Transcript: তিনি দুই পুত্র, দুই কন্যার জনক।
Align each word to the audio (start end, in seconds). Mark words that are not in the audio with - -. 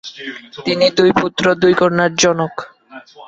তিনি 0.65 0.85
দুই 0.97 1.11
পুত্র, 1.21 1.43
দুই 1.61 1.73
কন্যার 1.79 2.11
জনক। 2.21 2.53